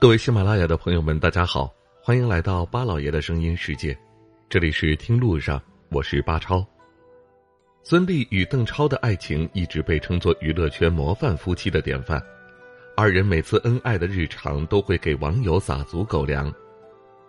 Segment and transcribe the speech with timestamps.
[0.00, 1.70] 各位喜马拉雅的朋友们，大家好，
[2.02, 3.94] 欢迎来到巴老爷的声音世界，
[4.48, 6.66] 这里是听路上，我是巴超。
[7.82, 12.18] 孙俪与邓超的爱情一直被称作娱乐圈模范夫妻的典范，
[12.96, 16.50] 二人每次恩爱的日常都会给网友撒足狗粮。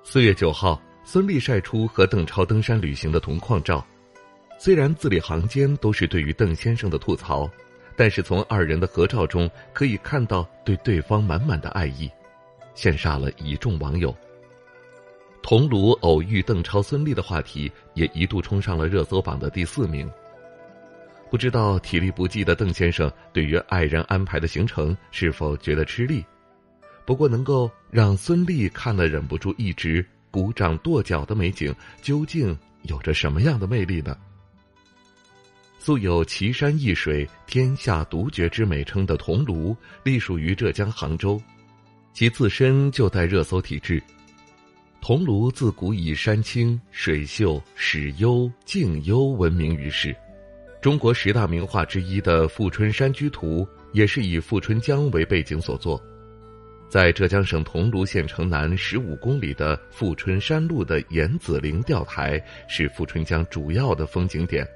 [0.01, 3.86] 四月九号，孙俪晒出和邓超登山旅行的同框照，
[4.57, 7.51] 虽然字里行间都是对于邓先生的吐槽，
[7.97, 12.10] 但是从二人的合照中可以看到对对方满满的爱意。
[12.75, 14.16] 羡煞了一众网友。
[15.42, 20.10] 桐庐偶遇邓超、孙俪的话题也一度冲上了热搜榜的第四名。
[21.29, 26.24] 不知道体力不济的邓先生对于爱人安排的行程是否觉得吃力？
[27.06, 34.16] 不过能够让孙俪看了忍不住一直鼓掌跺脚的美景，究竟有着什么样的魅力呢？
[35.80, 41.42] 素有“奇山异水，天下独绝”之美称的桐庐，隶属于浙江杭州。
[42.14, 44.02] 其自身就带热搜体质。
[45.02, 50.16] 桐庐自古以山清水秀、史幽静幽闻名于世，
[50.80, 56.00] 中国十大名画之一的《富春山居图》也是以富春江为背景所作。
[56.88, 64.67] 在浙江省桐庐县城南十五公里的富春山路的严子陵钓台是富春江主要的风景点。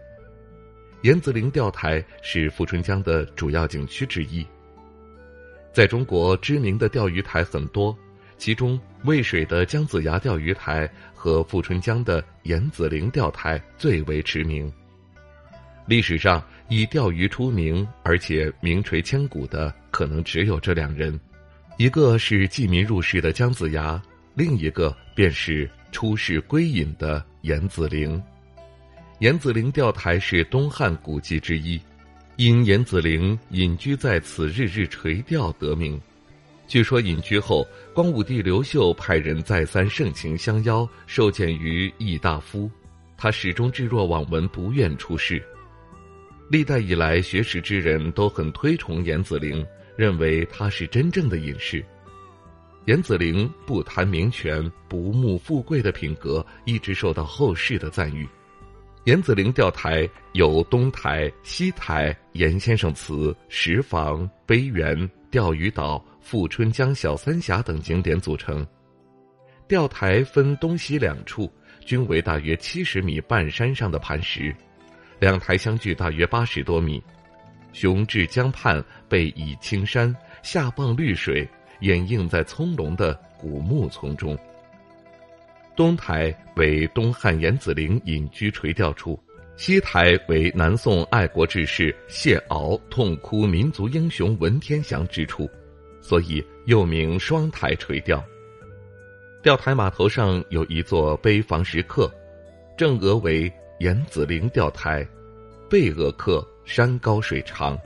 [1.01, 4.47] 严子陵钓台是富春江的主要景区之一。
[5.75, 7.93] 在中国知名的钓鱼台很多，
[8.37, 14.71] 其中渭水的姜子牙钓鱼台和富春江的严子陵钓台最为驰名。
[15.85, 21.19] 历史上以钓鱼出名而且名垂千古的，可能只有这两人，
[21.77, 24.01] 一个是济民入室的姜子牙，
[24.33, 28.23] 另一个便是出世归隐的严子陵。
[29.19, 31.77] 严子陵钓台是东汉古迹之一。
[32.37, 35.97] 因严子陵隐居在此，日日垂钓得名。
[36.67, 42.69] 据说隐居后，光武帝刘秀派人再三盛情相邀，受荐于义大夫，
[43.15, 45.41] 他始终置若罔闻，不愿出仕。
[46.49, 49.65] 历代以来，学识之人都很推崇严子陵，
[49.95, 51.85] 认为他是真正的隐士。
[52.83, 58.27] 严子陵不贪名权、不慕富贵的品格，一直受到后世的赞誉。
[59.05, 68.65] 严子陵钓台有东台、西台、严先生祠、石房、碑园、钓鱼岛、富春江小三峡等景点组成。
[69.67, 71.51] 钓台分东西两处，
[71.85, 74.55] 均为大约七十米半山上的磐石，
[75.19, 77.01] 两台相距大约八十多米。
[77.73, 81.47] 雄峙江畔，背倚青山，下傍绿水，
[81.81, 84.35] 掩映在葱茏的古木丛中。
[85.75, 89.19] 东台为东汉严子陵隐居垂钓处，
[89.57, 95.49] 西台为南宋爱国志士谢骜痛哭民族英雄文天祥之处，
[95.99, 98.23] 所以又名双台垂钓。
[99.43, 102.09] 钓台码头上有一座碑房石刻，
[102.77, 105.05] 正额为严子陵钓台，
[105.69, 107.77] 背额刻山高水长。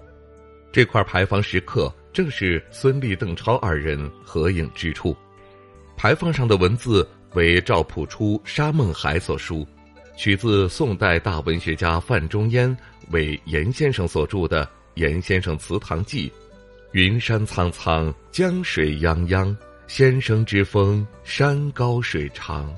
[0.71, 5.17] 这块牌坊石刻正是孙俪、邓超二人合影之处，
[5.97, 7.07] 牌坊上的文字。
[7.33, 9.67] 为赵朴初《沙孟海》所书，
[10.17, 12.75] 取自宋代大文学家范仲淹
[13.11, 16.27] 为严先生所著的《严先生祠堂记》
[16.93, 19.55] ：“云山苍苍，江水泱泱，
[19.87, 22.73] 先生之风，山高水长。”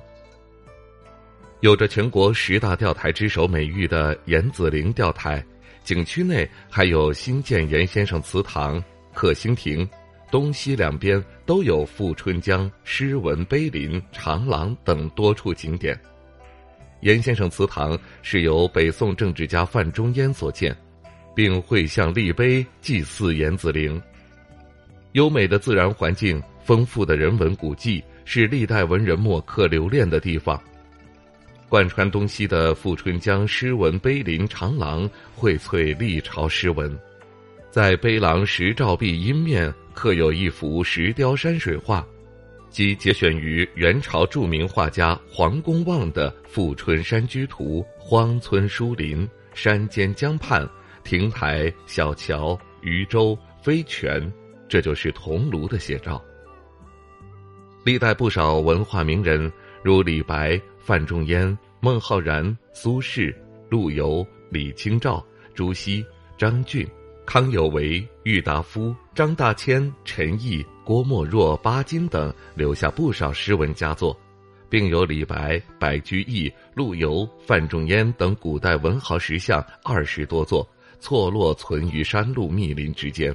[1.61, 5.43] 有着全国十大钓台之首美誉的严子陵钓台，
[5.85, 8.83] 景区内还有新建严先生祠堂、
[9.13, 9.87] 克星亭。
[10.31, 15.99] 东西两边都有富春江诗文碑林、长廊等多处景点。
[17.01, 20.75] 严先生祠堂是由北宋政治家范仲淹所建，
[21.35, 24.01] 并绘像立碑祭祀严子陵。
[25.11, 30.61] 优美的自然环境、丰富的人文古迹，是历代文人墨客留恋的地方。
[31.67, 36.97] 贯穿东西的富春江诗文碑林长廊，荟萃历朝诗文。
[37.71, 42.05] 在碑廊石照壁阴面刻有一幅石雕山水画，
[42.69, 47.79] 即节选于元朝著名画家黄公望的《富春山居图》。
[47.97, 50.69] 荒村疏林，山间江畔，
[51.05, 54.29] 亭台小桥，渔舟飞泉，
[54.67, 56.21] 这就是桐庐的写照。
[57.85, 59.49] 历代不少文化名人，
[59.81, 63.33] 如李白、范仲淹、孟浩然、苏轼、
[63.69, 66.05] 陆游、李清照、朱熹、
[66.37, 66.85] 张俊。
[67.25, 74.19] 康有为、郁达夫、张大千、陈毅、郭沫若、巴金等留下不少诗文佳作，
[74.69, 80.67] 并有李白、白居易、陆游、范仲淹等古代文豪石像二十多座，
[80.99, 83.33] 错落存于山路密林之间。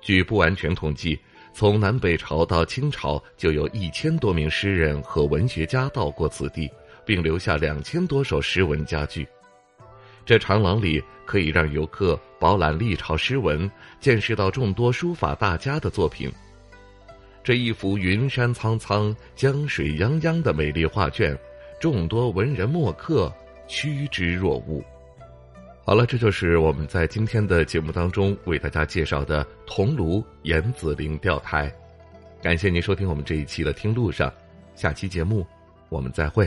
[0.00, 1.18] 据不完全统计，
[1.52, 6.68] 从南北朝到清朝，就有一千多名诗人和文学家到过此地，
[7.04, 9.26] 并留下两千多首诗文佳句。
[10.28, 16.30] 这长廊里可以让游客饱览历朝诗文，见识到众多书法大家的作品。
[17.42, 21.34] 这一幅云山苍苍、江水泱泱的美丽画卷，
[21.80, 23.32] 众多文人墨客
[23.66, 24.84] 趋之若鹜。
[25.82, 31.74] 好了，这就是我们在今天的节目当中为大家介绍的桐庐严子陵钓台。
[32.42, 34.30] 感谢您收听我们这一期的听路上，
[34.74, 35.46] 下期节目
[35.88, 36.46] 我们再会。